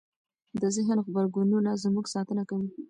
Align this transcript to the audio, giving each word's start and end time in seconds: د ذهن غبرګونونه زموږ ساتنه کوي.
د 0.61 0.63
ذهن 0.75 0.97
غبرګونونه 1.05 1.71
زموږ 1.83 2.05
ساتنه 2.15 2.43
کوي. 2.49 2.69